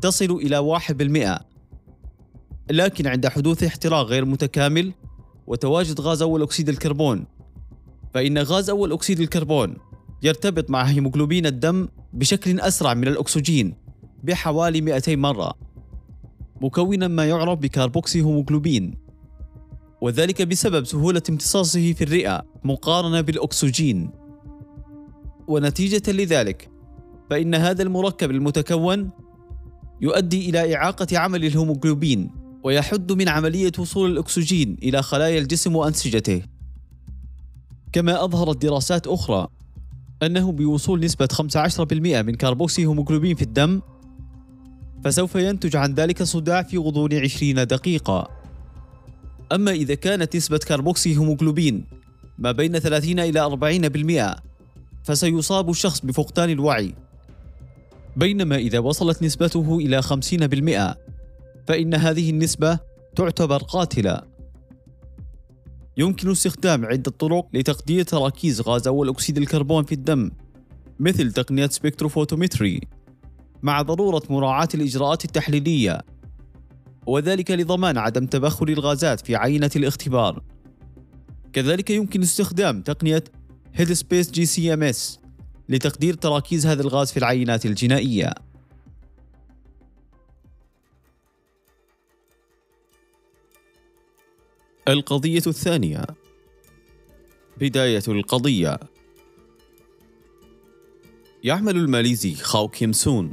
تصل 0.02 0.30
إلى 0.30 0.58
1% 0.58 1.44
لكن 2.70 3.06
عند 3.06 3.26
حدوث 3.26 3.62
احتراق 3.62 4.06
غير 4.06 4.24
متكامل 4.24 4.92
وتواجد 5.46 6.00
غاز 6.00 6.22
أول 6.22 6.42
أكسيد 6.42 6.68
الكربون 6.68 7.24
فإن 8.14 8.38
غاز 8.38 8.70
أول 8.70 8.92
أكسيد 8.92 9.20
الكربون 9.20 9.76
يرتبط 10.22 10.70
مع 10.70 10.82
هيموغلوبين 10.82 11.46
الدم 11.46 11.88
بشكل 12.12 12.60
أسرع 12.60 12.94
من 12.94 13.08
الأكسجين 13.08 13.74
بحوالي 14.22 14.80
200 14.80 15.16
مرة 15.16 15.54
مكونا 16.60 17.08
ما 17.08 17.28
يعرف 17.28 17.58
ب 17.58 18.18
carboxyhemoglobin 18.18 18.94
وذلك 20.00 20.42
بسبب 20.42 20.84
سهولة 20.84 21.22
امتصاصه 21.30 21.92
في 21.92 22.04
الرئة 22.04 22.42
مقارنة 22.64 23.20
بالأكسجين. 23.20 24.10
ونتيجة 25.48 26.12
لذلك 26.12 26.70
فإن 27.30 27.54
هذا 27.54 27.82
المركب 27.82 28.30
المتكون 28.30 29.10
يؤدي 30.00 30.50
إلى 30.50 30.76
إعاقة 30.76 31.18
عمل 31.18 31.44
الهيموغلوبين 31.44 32.30
ويحد 32.64 33.12
من 33.12 33.28
عملية 33.28 33.72
وصول 33.78 34.10
الأكسجين 34.10 34.76
إلى 34.82 35.02
خلايا 35.02 35.38
الجسم 35.38 35.76
وأنسجته. 35.76 36.42
كما 37.92 38.24
أظهرت 38.24 38.62
دراسات 38.62 39.06
أخرى 39.06 39.48
أنه 40.22 40.52
بوصول 40.52 41.00
نسبة 41.00 41.28
15% 41.32 42.22
من 42.22 42.34
carboxyhemoglobin 42.34 43.36
في 43.36 43.42
الدم 43.42 43.80
فسوف 45.04 45.34
ينتج 45.34 45.76
عن 45.76 45.94
ذلك 45.94 46.22
صداع 46.22 46.62
في 46.62 46.78
غضون 46.78 47.14
20 47.14 47.66
دقيقة. 47.66 48.28
أما 49.52 49.70
إذا 49.70 49.94
كانت 49.94 50.36
نسبة 50.36 50.58
carboxyhemoglobin 50.58 51.84
ما 52.38 52.52
بين 52.52 52.78
30 52.78 53.18
إلى 53.20 53.40
40% 54.36 54.40
فسيصاب 55.04 55.70
الشخص 55.70 56.00
بفقدان 56.00 56.50
الوعي. 56.50 56.94
بينما 58.16 58.56
إذا 58.56 58.78
وصلت 58.78 59.22
نسبته 59.22 59.78
إلى 59.78 60.02
50% 60.02 60.96
فإن 61.66 61.94
هذه 61.94 62.30
النسبة 62.30 62.78
تعتبر 63.16 63.62
قاتلة. 63.62 64.31
يمكن 65.96 66.30
استخدام 66.30 66.84
عدة 66.84 67.10
طرق 67.10 67.48
لتقدير 67.54 68.04
تراكيز 68.04 68.60
غاز 68.60 68.86
أول 68.86 69.08
أكسيد 69.08 69.38
الكربون 69.38 69.84
في 69.84 69.92
الدم 69.92 70.30
مثل 71.00 71.32
تقنية 71.32 71.66
spectrophotometry 71.66 72.80
مع 73.62 73.82
ضرورة 73.82 74.22
مراعاة 74.30 74.68
الإجراءات 74.74 75.24
التحليلية 75.24 76.00
وذلك 77.06 77.50
لضمان 77.50 77.98
عدم 77.98 78.26
تبخر 78.26 78.68
الغازات 78.68 79.26
في 79.26 79.36
عينة 79.36 79.70
الاختبار. 79.76 80.42
كذلك 81.52 81.90
يمكن 81.90 82.22
استخدام 82.22 82.82
تقنية 82.82 83.24
headspace 83.92 84.30
GC-MS 84.30 85.18
لتقدير 85.68 86.14
تراكيز 86.14 86.66
هذا 86.66 86.82
الغاز 86.82 87.10
في 87.12 87.16
العينات 87.16 87.66
الجنائية. 87.66 88.34
القضية 94.88 95.42
الثانية. 95.46 96.06
بداية 97.60 98.02
القضية. 98.08 98.80
يعمل 101.44 101.76
الماليزي 101.76 102.34
خاو 102.34 102.68
كيم 102.68 102.92
سون 102.92 103.32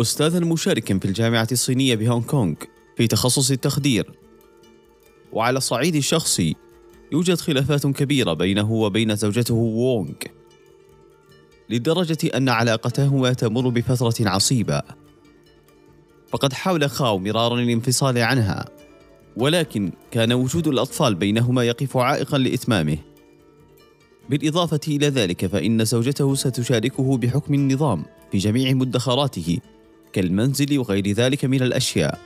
أستاذا 0.00 0.40
مشاركا 0.40 0.98
في 0.98 1.04
الجامعة 1.04 1.48
الصينية 1.52 1.94
بهونغ 1.94 2.26
كونغ 2.26 2.54
في 2.96 3.06
تخصص 3.06 3.50
التخدير. 3.50 4.10
وعلى 5.32 5.58
الصعيد 5.58 5.94
الشخصي 5.94 6.56
يوجد 7.12 7.38
خلافات 7.38 7.86
كبيرة 7.86 8.32
بينه 8.32 8.72
وبين 8.72 9.16
زوجته 9.16 9.54
وونغ 9.54 10.14
لدرجة 11.70 12.36
أن 12.36 12.48
علاقتهما 12.48 13.32
تمر 13.32 13.68
بفترة 13.68 14.28
عصيبة. 14.28 14.82
فقد 16.28 16.52
حاول 16.52 16.90
خاو 16.90 17.18
مرارا 17.18 17.60
الانفصال 17.60 18.18
عنها. 18.18 18.79
ولكن 19.40 19.92
كان 20.10 20.32
وجود 20.32 20.68
الأطفال 20.68 21.14
بينهما 21.14 21.64
يقف 21.64 21.96
عائقا 21.96 22.38
لإتمامه. 22.38 22.98
بالإضافة 24.30 24.80
إلى 24.88 25.08
ذلك 25.08 25.46
فإن 25.46 25.84
زوجته 25.84 26.34
ستشاركه 26.34 27.16
بحكم 27.16 27.54
النظام 27.54 28.04
في 28.32 28.38
جميع 28.38 28.72
مدخراته 28.72 29.58
كالمنزل 30.12 30.78
وغير 30.78 31.08
ذلك 31.08 31.44
من 31.44 31.62
الأشياء. 31.62 32.18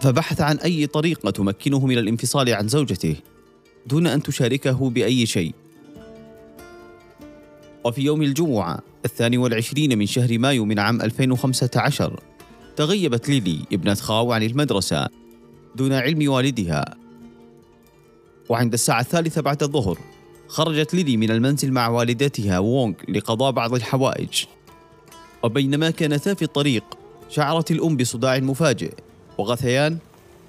فبحث 0.00 0.40
عن 0.40 0.56
أي 0.56 0.86
طريقة 0.86 1.30
تمكنه 1.30 1.86
من 1.86 1.98
الانفصال 1.98 2.54
عن 2.54 2.68
زوجته 2.68 3.16
دون 3.86 4.06
أن 4.06 4.22
تشاركه 4.22 4.90
بأي 4.90 5.26
شيء. 5.26 5.54
وفي 7.84 8.02
يوم 8.02 8.22
الجمعة 8.22 8.78
الثاني 9.04 9.38
والعشرين 9.38 9.98
من 9.98 10.06
شهر 10.06 10.38
مايو 10.38 10.64
من 10.64 10.78
عام 10.78 11.02
2015 11.02 12.20
تغيبت 12.76 13.28
ليلي 13.28 13.58
ابنة 13.72 13.94
خاو 13.94 14.32
عن 14.32 14.42
المدرسة. 14.42 15.21
دون 15.76 15.92
علم 15.92 16.30
والدها. 16.30 16.84
وعند 18.48 18.72
الساعة 18.72 19.00
الثالثة 19.00 19.40
بعد 19.40 19.62
الظهر 19.62 19.98
خرجت 20.48 20.94
ليلي 20.94 21.16
من 21.16 21.30
المنزل 21.30 21.72
مع 21.72 21.88
والدتها 21.88 22.58
وونغ 22.58 22.94
لقضاء 23.08 23.50
بعض 23.50 23.74
الحوائج. 23.74 24.44
وبينما 25.42 25.90
كانتا 25.90 26.34
في 26.34 26.42
الطريق 26.42 26.84
شعرت 27.30 27.70
الأم 27.70 27.96
بصداع 27.96 28.38
مفاجئ 28.38 28.92
وغثيان 29.38 29.98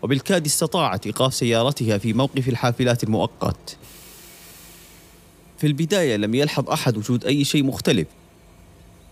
وبالكاد 0.02 0.46
استطاعت 0.46 1.06
إيقاف 1.06 1.34
سيارتها 1.34 1.98
في 1.98 2.14
موقف 2.14 2.50
الحافلات 2.50 3.04
المؤقت. 3.04 3.78
في 5.58 5.68
البداية 5.68 6.16
لم 6.16 6.36
يلحظ 6.36 6.70
أحد 6.70 6.98
وجود 6.98 7.26
أي 7.26 7.44
شيء 7.44 7.64
مختلف. 7.64 8.08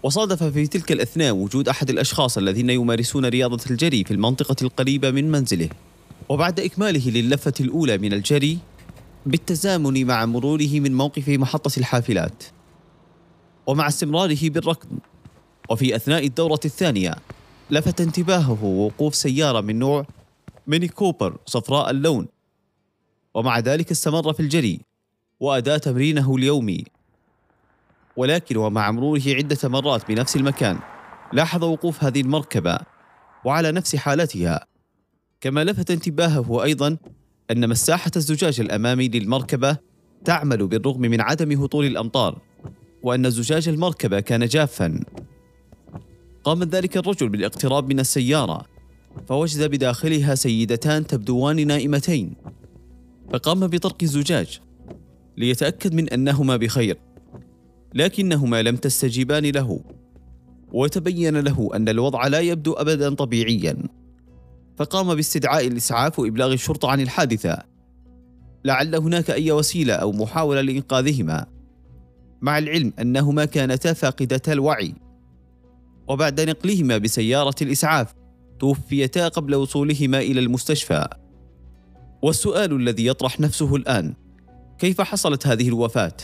وصادف 0.03 0.44
في 0.44 0.68
تلك 0.68 0.91
الأثناء 0.91 1.32
وجود 1.34 1.70
أحد 1.70 1.89
الأشخاص 1.89 2.38
الذين 2.38 2.70
يمارسون 2.70 3.25
رياضة 3.25 3.60
الجري 3.72 4.03
في 4.03 4.12
المنطقة 4.12 4.56
القريبة 4.62 5.12
من 5.12 5.32
منزله. 5.32 5.70
وبعد 6.30 6.60
إكماله 6.60 7.10
للفة 7.10 7.54
الأولى 7.60 7.98
من 7.98 8.13
الجري 8.13 8.60
بالتزامن 9.25 10.06
مع 10.06 10.25
مروره 10.25 10.80
من 10.80 10.94
موقف 10.98 11.30
محطة 11.30 11.80
الحافلات 11.80 12.44
ومع 13.68 13.88
استمراره 13.88 14.50
بالركض 14.50 14.90
وفي 15.70 15.96
أثناء 15.96 16.25
الدورة 16.25 16.60
الثانية 16.66 17.16
لفت 17.70 18.01
انتباهه 18.01 18.63
وقوف 18.63 19.16
سيارة 19.16 19.62
من 19.62 19.80
نوع 19.80 20.06
ميني 20.68 20.88
كوبر 20.88 21.38
صفراء 21.46 21.90
اللون 21.90 22.28
ومع 23.34 23.60
ذلك 23.60 23.92
استمر 23.92 24.34
في 24.34 24.40
الجري 24.40 24.80
وأداء 25.40 25.78
تمرينه 25.78 26.36
اليومي. 26.36 26.84
ولكن 28.18 28.58
ومع 28.58 28.92
مروره 28.92 29.22
عدة 29.28 29.70
مرات 29.70 30.08
بنفس 30.08 30.36
المكان 30.36 30.80
لاحظ 31.34 31.63
وقوف 31.63 32.04
هذه 32.04 32.22
المركبة 32.22 32.80
وعلى 33.46 33.72
نفس 33.72 33.96
حالتها. 33.96 34.66
كما 35.41 35.63
لفت 35.63 35.91
انتباهه 35.91 36.63
أيضا 36.63 36.98
أن 37.51 37.69
مساحة 37.69 38.12
الزجاج 38.15 38.60
الأمامي 38.60 39.07
للمركبة 39.07 39.77
تعمل 40.25 40.67
بالرغم 40.67 41.01
من 41.01 41.21
عدم 41.21 41.63
هطول 41.63 41.86
الأمطار 41.86 42.41
وأن 43.03 43.29
زجاج 43.29 43.69
المركبة 43.69 44.19
كان 44.19 44.45
جافا. 44.45 45.03
قام 46.43 46.63
ذلك 46.63 46.98
الرجل 46.98 47.29
بالاقتراب 47.29 47.93
من 47.93 48.00
السيارة 48.00 48.65
فوجد 49.27 49.69
بداخلها 49.69 50.36
سيدتان 50.36 51.07
تبدوان 51.07 51.67
نائمتين. 51.67 52.33
فقام 53.33 53.67
بطرق 53.67 53.98
الزجاج 54.01 54.60
ليتأكد 55.38 55.93
من 55.93 56.10
أنهما 56.10 56.57
بخير 56.57 56.98
لكنهما 57.93 58.62
لم 58.62 58.75
تستجيبان 58.75 59.45
له 59.45 59.81
وتبين 60.71 61.38
له 61.38 61.69
أن 61.74 61.89
الوضع 61.89 62.27
لا 62.27 62.39
يبدو 62.39 62.74
أبدا 62.74 63.15
طبيعيا. 63.15 64.00
فقام 64.78 65.16
باستدعاء 65.16 65.68
الإسعاف 65.68 66.20
وإبلاغ 66.20 66.54
الشرطة 66.54 66.90
عن 66.90 67.01
الحادثة 67.01 67.63
لعل 68.66 68.96
هناك 68.96 69.32
أي 69.32 69.51
وسيلة 69.51 69.94
أو 69.94 70.12
محاولة 70.12 70.62
لإنقاذهما 70.62 71.46
مع 72.42 72.58
العلم 72.58 72.94
أنهما 73.00 73.46
كانتا 73.46 73.94
فاقدتا 73.94 74.54
الوعي 74.54 74.94
وبعد 76.08 76.42
نقلهما 76.42 76.98
بسيارة 76.98 77.56
الإسعاف 77.62 78.13
توفيتا 78.60 79.28
قبل 79.28 79.56
وصولهما 79.56 80.20
إلى 80.20 80.40
المستشفى 80.40 81.08
والسؤال 82.22 82.74
الذي 82.75 83.06
يطرح 83.06 83.40
نفسه 83.40 83.75
الآن 83.75 84.13
كيف 84.80 85.01
حصلت 85.01 85.48
هذه 85.48 85.68
الوفاة؟ 85.68 86.18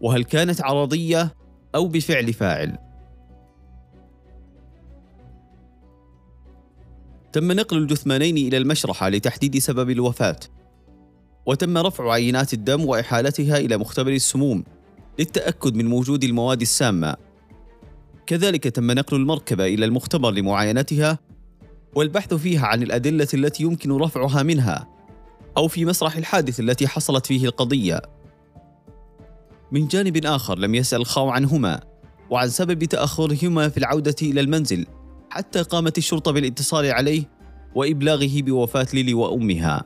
وهل 0.00 0.24
كانت 0.24 0.60
عرضية 0.62 1.34
أو 1.74 1.88
بفعل 1.88 2.32
فاعل؟ 2.32 2.78
تم 7.34 7.52
نقل 7.52 7.76
الجثمانين 7.76 8.36
إلى 8.36 8.56
المشرحة 8.56 9.08
لتحديد 9.08 9.58
سبب 9.58 9.90
الوفاة. 9.90 10.36
وتم 11.46 11.78
رفع 11.78 12.12
عينات 12.12 12.52
الدم 12.54 12.84
وإحالتها 12.84 13.56
إلى 13.56 13.76
مختبر 13.76 14.12
السموم 14.12 14.64
للتأكد 15.18 15.74
من 15.74 15.92
وجود 15.92 16.24
المواد 16.24 16.60
السامة. 16.60 17.16
كذلك 18.26 18.64
تم 18.64 18.90
نقل 18.90 19.16
المركبة 19.16 19.66
إلى 19.66 19.84
المختبر 19.84 20.30
لمعاينتها 20.30 21.18
والبحث 21.94 22.34
فيها 22.34 22.66
عن 22.66 22.82
الأدلة 22.82 23.28
التي 23.34 23.62
يمكن 23.62 23.92
رفعها 23.92 24.42
منها 24.42 24.88
أو 25.56 25.68
في 25.68 25.84
مسرح 25.84 26.16
الحادث 26.16 26.60
التي 26.60 26.88
حصلت 26.88 27.26
فيه 27.26 27.46
القضية. 27.46 28.02
من 29.72 29.86
جانب 29.88 30.26
آخر 30.26 30.58
لم 30.58 30.74
يسأل 30.74 31.00
الخاو 31.00 31.30
عنهما 31.30 31.80
وعن 32.30 32.48
سبب 32.48 32.84
تأخرهما 32.84 33.68
في 33.68 33.78
العودة 33.78 34.16
إلى 34.22 34.40
المنزل. 34.40 34.86
حتى 35.30 35.62
قامت 35.62 35.98
الشرطة 35.98 36.32
بالاتصال 36.32 36.90
عليه 36.90 37.24
وإبلاغه 37.74 38.42
بوفاة 38.42 38.86
ليلي 38.94 39.14
وأمها. 39.14 39.84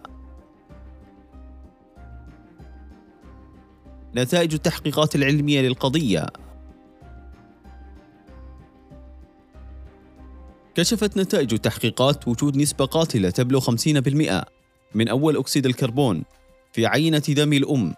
نتائج 4.16 4.54
التحقيقات 4.54 5.14
العلمية 5.16 5.61
للقضية. 5.61 6.26
كشفت 10.75 11.16
نتائج 11.18 11.54
التحقيقات 11.54 12.28
وجود 12.28 12.57
نسبة 12.57 12.85
قاتلة 12.85 13.30
تبلغ 13.30 13.61
50% 13.61 14.45
من 14.95 15.09
أول 15.09 15.37
أكسيد 15.37 15.66
الكربون 15.66 16.23
في 16.73 16.87
عينة 16.87 17.23
دم 17.28 17.52
الأم 17.52 17.95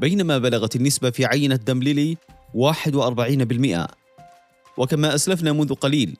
بينما 0.00 0.38
بلغت 0.38 0.76
النسبة 0.76 1.10
في 1.10 1.24
عينة 1.24 1.56
دم 1.56 1.82
ليلي 1.82 2.16
41% 2.54 3.86
وكما 4.76 5.14
أسلفنا 5.14 5.52
منذ 5.52 5.74
قليل 5.74 6.16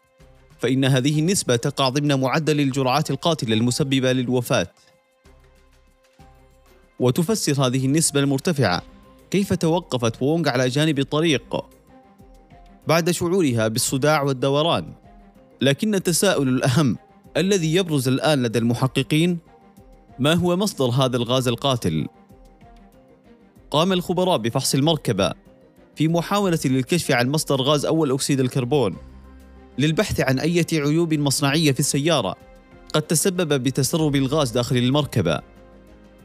فإن 0.58 0.84
هذه 0.84 1.20
النسبة 1.20 1.56
تقع 1.56 1.88
ضمن 1.88 2.20
معدل 2.20 2.60
الجرعات 2.60 3.10
القاتلة 3.10 3.54
المسببة 3.54 4.12
للوفاة. 4.12 4.66
وتفسر 7.00 7.66
هذه 7.66 7.86
النسبة 7.86 8.20
المرتفعة 8.20 8.82
كيف 9.30 9.52
توقفت 9.52 10.22
وونغ 10.22 10.48
على 10.48 10.68
جانب 10.68 10.98
الطريق 10.98 11.64
بعد 12.86 13.10
شعورها 13.10 13.68
بالصداع 13.68 14.22
والدوران. 14.22 14.92
لكن 15.60 15.94
التساؤل 15.94 16.48
الأهم 16.48 16.98
الذي 17.36 17.74
يبرز 17.74 18.08
الآن 18.08 18.42
لدى 18.42 18.58
المحققين 18.58 19.38
ما 20.18 20.34
هو 20.34 20.56
مصدر 20.56 20.86
هذا 20.86 21.16
الغاز 21.16 21.48
القاتل؟ 21.48 22.06
قام 23.70 23.92
الخبراء 23.92 24.38
بفحص 24.38 24.74
المركبة 24.74 25.32
في 25.96 26.08
محاولة 26.08 26.58
للكشف 26.64 27.10
عن 27.10 27.30
مصدر 27.30 27.62
غاز 27.62 27.84
أول 27.86 28.12
أكسيد 28.12 28.40
الكربون. 28.40 28.96
للبحث 29.78 30.20
عن 30.20 30.38
أي 30.38 30.64
عيوب 30.72 31.14
مصنعية 31.14 31.72
في 31.72 31.80
السيارة 31.80 32.36
قد 32.94 33.02
تسبب 33.02 33.62
بتسرب 33.62 34.16
الغاز 34.16 34.50
داخل 34.50 34.76
المركبة. 34.76 35.40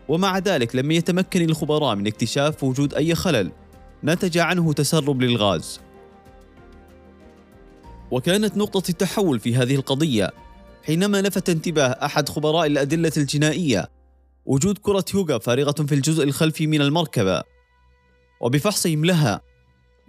ومع 0.07 0.37
ذلك 0.37 0.75
لم 0.75 0.91
يتمكن 0.91 1.41
الخبراء 1.49 1.95
من 1.95 2.07
اكتشاف 2.07 2.63
وجود 2.63 2.93
أي 2.93 3.15
خلل 3.15 3.51
نتج 4.03 4.37
عنه 4.37 4.73
تسرب 4.73 5.21
للغاز. 5.21 5.79
وكانت 8.11 8.57
نقطة 8.57 8.89
التحول 8.89 9.39
في 9.39 9.55
هذه 9.55 9.75
القضية 9.75 10.31
حينما 10.83 11.21
لفت 11.21 11.49
انتباه 11.49 11.87
أحد 12.05 12.29
خبراء 12.29 12.67
الأدلة 12.67 13.11
الجنائية 13.17 13.89
وجود 14.45 14.77
كرة 14.77 15.05
يوغا 15.13 15.37
فارغة 15.37 15.71
في 15.71 15.95
الجزء 15.95 16.23
الخلفي 16.23 16.67
من 16.67 16.81
المركبة. 16.81 17.43
وبفحصهم 18.41 19.05
لها 19.05 19.41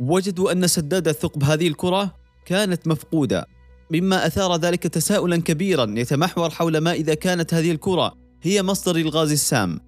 وجدوا 0.00 0.52
أن 0.52 0.66
سداد 0.66 1.12
ثقب 1.12 1.44
هذه 1.44 1.68
الكرة 1.68 2.21
كانت 2.44 2.88
مفقودة 2.88 3.46
مما 3.90 4.26
أثار 4.26 4.56
ذلك 4.56 4.82
تساؤلا 4.82 5.36
كبيرا 5.36 5.94
يتمحور 5.98 6.50
حول 6.50 6.78
ما 6.78 6.92
إذا 6.92 7.14
كانت 7.14 7.54
هذه 7.54 7.70
الكرة 7.70 8.14
هي 8.42 8.62
مصدر 8.62 8.96
إلغاز 8.96 9.32
السام 9.32 9.80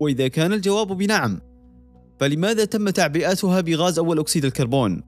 وإذا 0.00 0.28
كان 0.28 0.52
الجواب 0.52 0.92
بنعم 0.92 1.40
فلماذا 2.20 2.64
تم 2.64 2.90
تعبئتها 2.90 3.60
بغاز 3.60 3.98
أول 3.98 4.18
أكسيد 4.18 4.44
الكربون؟ 4.44 5.02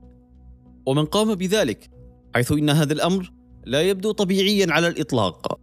ومن 0.86 1.04
قام 1.04 1.34
بذلك 1.34 1.90
حيث 2.34 2.52
إن 2.52 2.70
هذا 2.70 2.92
الأمر 2.92 3.32
لا 3.64 3.82
يبدو 3.82 4.12
طبيعيا 4.12 4.66
على 4.72 4.88
الإطلاق 4.88 5.60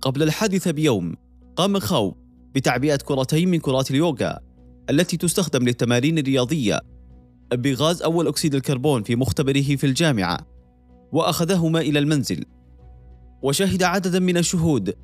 قبل 0.00 0.22
الحادثة 0.22 0.70
بيوم 0.70 1.14
قام 1.56 1.78
خاو 1.78 2.16
بتعبئة 2.54 2.96
كرتين 2.96 3.48
من 3.48 3.58
كرات 3.58 3.90
اليوغا 3.90 4.38
التي 4.90 5.16
تستخدم 5.16 5.64
للتمارين 5.64 6.18
الرياضية 6.18 6.80
بغاز 7.56 8.02
أول 8.02 8.28
أكسيد 8.28 8.54
الكربون 8.54 9.02
في 9.02 9.16
مختبره 9.16 9.76
في 9.76 9.84
الجامعة 9.84 10.38
وأخذهما 11.12 11.80
إلى 11.80 11.98
المنزل. 11.98 12.44
وشهد 13.42 13.82
عددا 13.82 14.18
من 14.18 14.36
الشهود 14.36 14.94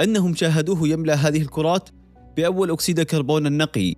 أنهم 0.00 0.34
شاهدوه 0.34 0.88
يملأ 0.88 1.14
هذه 1.14 1.42
الكرات 1.42 1.88
بأول 2.36 2.70
أكسيد 2.70 2.98
الكربون 2.98 3.46
النقي. 3.46 3.94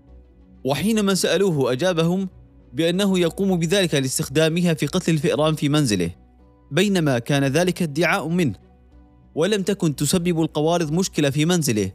وحينما 0.65 1.15
سألوه 1.15 1.73
أجابهم 1.73 2.29
بأنه 2.73 3.19
يقوم 3.19 3.59
بذلك 3.59 3.95
لاستخدامها 3.95 4.75
في 4.75 4.87
قتل 4.87 5.13
الفئران 5.13 5.55
في 5.55 5.69
منزله. 5.69 6.11
بينما 6.71 7.19
كان 7.19 7.45
ذلك 7.45 7.83
ادعاء 7.83 8.29
منه 8.29 8.55
ولم 9.35 9.63
تكن 9.63 9.97
تسبب 9.97 10.41
القوارض 10.41 10.93
مشكلة 10.93 11.31
في 11.31 11.45
منزله 11.45 11.93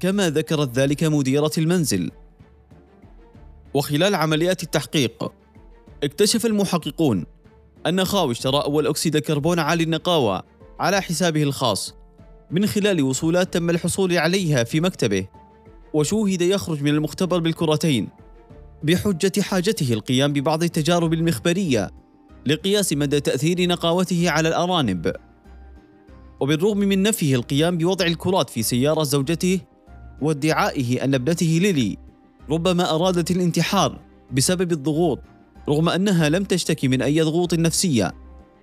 كما 0.00 0.30
ذكرت 0.30 0.78
ذلك 0.78 1.04
مديرة 1.04 1.50
المنزل. 1.58 2.10
وخلال 3.76 4.14
عمليات 4.14 4.62
التحقيق 4.62 5.32
اكتشف 6.04 6.46
المحققون 6.46 7.24
أن 7.86 8.04
خاوي 8.04 8.32
اشترى 8.32 8.62
أول 8.64 8.86
أكسيد 8.86 9.16
الكربون 9.16 9.58
عالي 9.58 9.84
النقاوة 9.84 10.42
على 10.80 11.02
حسابه 11.02 11.42
الخاص 11.42 11.94
من 12.50 12.66
خلال 12.66 13.02
وصولات 13.02 13.54
تم 13.54 13.70
الحصول 13.70 14.18
عليها 14.18 14.64
في 14.64 14.80
مكتبه 14.80 15.26
وشوهد 15.94 16.42
يخرج 16.42 16.82
من 16.82 16.90
المختبر 16.90 17.38
بالكرتين 17.38 18.08
بحجة 18.82 19.40
حاجته 19.40 19.92
القيام 19.92 20.32
ببعض 20.32 20.62
التجارب 20.62 21.12
المخبرية 21.12 21.90
لقياس 22.46 22.92
مدى 22.92 23.20
تأثير 23.20 23.68
نقاوته 23.68 24.30
على 24.30 24.48
الأرانب. 24.48 25.12
وبالرغم 26.40 26.78
من 26.78 27.02
نفيه 27.02 27.34
القيام 27.34 27.78
بوضع 27.78 28.06
الكرات 28.06 28.50
في 28.50 28.62
سيارة 28.62 29.02
زوجته 29.02 29.60
وادعائه 30.22 31.04
أن 31.04 31.14
ابنته 31.14 31.58
ليلي 31.62 32.05
ربما 32.50 32.94
أرادت 32.94 33.30
الانتحار 33.30 34.00
بسبب 34.32 34.72
الضغوط 34.72 35.20
رغم 35.68 35.88
أنها 35.88 36.28
لم 36.28 36.44
تشتكي 36.44 36.88
من 36.88 37.02
أي 37.02 37.20
ضغوط 37.20 37.54
نفسية. 37.54 38.14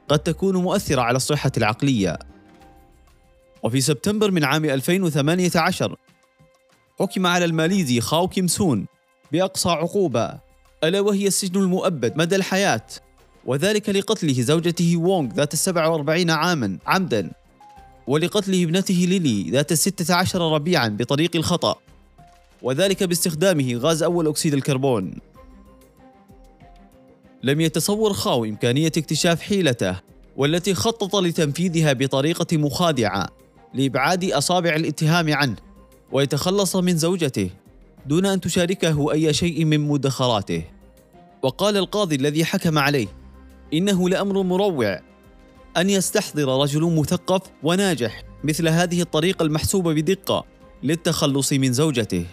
قد 0.10 0.19
تكون 0.19 0.56
مؤثرة 0.56 1.02
على 1.02 1.15
الصحة 1.15 1.52
العقلية. 1.58 2.19
وفي 3.63 3.82
سبتمبر 3.82 4.32
من 4.32 4.43
عام 4.43 4.65
2018 4.65 5.96
حكم 7.00 7.28
على 7.28 7.46
الماليزي 7.46 8.02
خاو 8.02 8.28
كيم 8.28 8.48
سون 8.48 8.86
بأقصى 9.32 9.69
عقوبة 9.69 10.39
ألا 10.84 11.00
وهي 11.00 11.28
السجن 11.28 11.62
المؤبد 11.62 12.17
مدى 12.17 12.36
الحياة 12.36 12.88
وذلك 13.46 13.89
لقتله 13.89 14.41
زوجته 14.41 14.98
وونغ 14.98 15.34
ذات 15.34 15.54
السبع 15.54 15.88
وأربعين 15.88 16.30
عاما 16.30 16.78
عمدا 16.88 17.32
ولقتله 18.08 18.63
ابنته 18.63 18.93
ليلي 18.93 19.50
ذات 19.52 19.72
الستة 19.72 20.15
عشر 20.15 20.54
ربيعا 20.54 20.88
بطريق 20.88 21.36
الخطأ. 21.36 21.76
وذلك 22.63 23.04
باستخدامه 23.04 23.76
غاز 23.76 24.04
أول 24.04 24.28
أكسيد 24.28 24.54
الكربون. 24.54 25.13
لم 27.43 27.62
يتصور 27.62 28.13
خاو 28.13 28.45
إمكانية 28.45 28.88
اكتشاف 28.88 29.41
حيلته 29.41 29.99
والتي 30.38 30.73
خطط 30.73 31.15
لتنفيذها 31.15 31.93
بطريقة 31.93 32.58
مخادعة 32.58 33.28
لإبعاد 33.73 34.23
أصابع 34.23 34.76
الاتهام 34.76 35.34
عنه 35.34 35.56
ويتخلص 36.12 36.76
من 36.76 36.97
زوجته 36.97 37.49
دون 38.06 38.26
أن 38.26 38.41
تشاركه 38.41 39.12
أي 39.12 39.34
شيء 39.34 39.65
من 39.65 39.80
مدخراته. 39.80 40.63
وقال 41.41 41.78
القاضي 41.78 42.15
الذي 42.15 42.45
حكم 42.45 42.78
عليه 42.80 43.08
إنه 43.73 44.10
لأمر 44.10 44.43
مروع 44.43 44.99
أن 45.78 45.89
يستحضر 45.89 46.62
رجل 46.62 46.82
مثقف 46.82 47.41
وناجح 47.63 48.23
مثل 48.43 48.67
هذه 48.67 49.02
الطريقة 49.02 49.43
المحسوبة 49.43 49.93
بدقة 49.93 50.45
للتخلص 50.84 51.54
من 51.54 51.73
زوجته. 51.73 52.26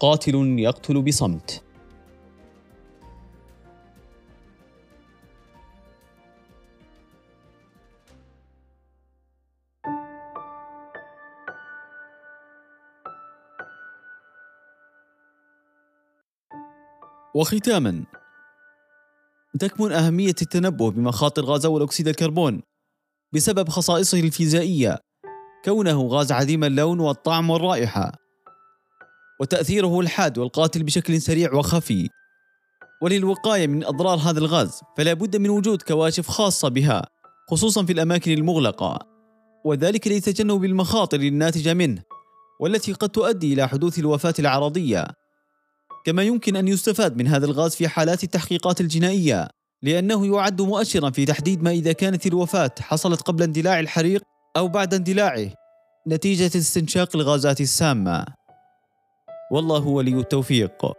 قاتل 0.00 0.58
يقتل 0.58 1.02
بصمت. 1.02 1.62
وختاما 17.34 18.04
تكمن 19.60 19.92
أهمية 19.92 20.34
التنبه 20.42 20.90
بمخاطر 20.90 21.44
غاز 21.44 21.66
أول 21.66 21.82
أكسيد 21.82 22.08
الكربون 22.08 22.62
بسبب 23.34 23.68
خصائصه 23.68 24.20
الفيزيائية 24.20 24.98
كونه 25.64 26.06
غاز 26.06 26.32
عديم 26.32 26.64
اللون 26.64 27.00
والطعم 27.00 27.50
والرائحة. 27.50 28.25
وتأثيره 29.40 30.00
الحاد 30.00 30.38
والقاتل 30.38 30.82
بشكل 30.82 31.20
سريع 31.20 31.54
وخفي. 31.54 32.08
وللوقاية 33.02 33.66
من 33.66 33.84
أضرار 33.84 34.18
هذا 34.18 34.38
الغاز 34.38 34.80
فلا 34.96 35.12
بد 35.12 35.36
من 35.36 35.50
وجود 35.50 35.82
كواشف 35.82 36.28
خاصة 36.28 36.68
بها 36.68 37.06
خصوصا 37.50 37.84
في 37.84 37.92
الأماكن 37.92 38.32
المغلقة. 38.32 38.98
وذلك 39.64 40.08
لتجنب 40.08 40.64
المخاطر 40.64 41.20
الناتجة 41.20 41.74
منه 41.74 42.02
والتي 42.60 42.92
قد 42.92 43.08
تؤدي 43.08 43.52
إلى 43.52 43.68
حدوث 43.68 43.98
الوفاة 43.98 44.34
العرضية. 44.38 45.06
كما 46.04 46.22
يمكن 46.22 46.56
أن 46.56 46.68
يستفاد 46.68 47.16
من 47.16 47.26
هذا 47.26 47.46
الغاز 47.46 47.74
في 47.74 47.88
حالات 47.88 48.24
التحقيقات 48.24 48.80
الجنائية 48.80 49.48
لأنه 49.82 50.26
يعد 50.26 50.62
مؤشرا 50.62 51.10
في 51.10 51.24
تحديد 51.24 51.62
ما 51.62 51.70
إذا 51.70 51.92
كانت 51.92 52.26
الوفاة 52.26 52.70
حصلت 52.80 53.20
قبل 53.22 53.42
اندلاع 53.42 53.80
الحريق 53.80 54.22
أو 54.56 54.68
بعد 54.68 54.94
اندلاعه 54.94 55.50
نتيجة 56.08 56.58
استنشاق 56.58 57.16
الغازات 57.16 57.60
السامة. 57.60 58.26
والله 59.50 59.86
ولي 59.86 60.14
التوفيق. 60.14 60.92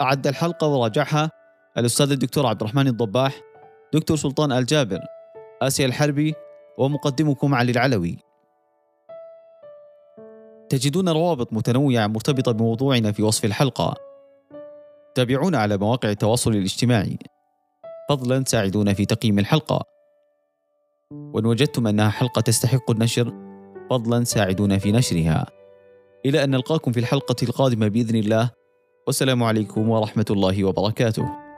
أعد 0.00 0.26
الحلقة 0.26 0.66
وراجعها 0.66 1.30
الأستاذ 1.78 2.10
الدكتور 2.10 2.46
عبد 2.46 2.60
الرحمن 2.60 2.88
الضباح 2.88 3.40
دكتور 3.94 4.16
سلطان 4.16 4.52
الجابر 4.52 5.00
آسيا 5.62 5.86
الحربي 5.86 6.34
ومقدمكم 6.78 7.54
علي 7.54 7.72
العلوي. 7.72 8.18
تجدون 10.68 11.08
روابط 11.08 11.52
متنوعة 11.52 12.06
مرتبطة 12.06 12.52
بموضوعنا 12.52 13.12
في 13.12 13.22
وصف 13.22 13.44
الحلقة. 13.44 13.94
تابعونا 15.14 15.58
على 15.58 15.76
مواقع 15.76 16.10
التواصل 16.10 16.50
الاجتماعي. 16.50 17.18
فضلا 18.08 18.44
ساعدونا 18.46 18.92
في 18.94 19.06
تقييم 19.06 19.38
الحلقة. 19.38 19.84
وإن 21.10 21.46
وجدتم 21.46 21.86
أنها 21.86 22.10
حلقة 22.10 22.40
تستحق 22.40 22.90
النشر 22.90 23.34
فضلا 23.90 24.24
ساعدونا 24.24 24.78
في 24.78 24.92
نشرها. 24.92 25.59
إلى 26.26 26.44
أن 26.44 26.50
نلقاكم 26.50 26.92
في 26.92 27.00
الحلقة 27.00 27.36
القادمة 27.42 27.88
بإذن 27.88 28.16
الله. 28.16 28.50
والسلام 29.06 29.42
عليكم 29.42 29.88
ورحمة 29.88 30.24
الله 30.30 30.64
وبركاته. 30.64 31.49